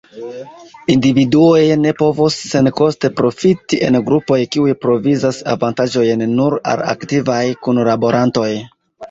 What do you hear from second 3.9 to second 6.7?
grupoj, kiuj provizas avantaĝojn nur